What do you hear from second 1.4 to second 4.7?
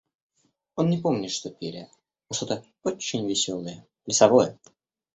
пели, но что-то очень веселое, плясовое.